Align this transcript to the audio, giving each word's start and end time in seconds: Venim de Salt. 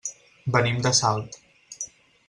Venim 0.55 0.81
de 0.87 0.93
Salt. 1.01 1.41